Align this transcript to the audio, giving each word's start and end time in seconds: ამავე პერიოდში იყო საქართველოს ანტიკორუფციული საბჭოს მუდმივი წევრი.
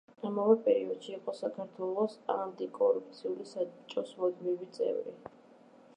ამავე 0.27 0.53
პერიოდში 0.67 1.13
იყო 1.17 1.35
საქართველოს 1.39 2.17
ანტიკორუფციული 2.37 3.47
საბჭოს 3.53 4.19
მუდმივი 4.23 4.71
წევრი. 4.79 5.19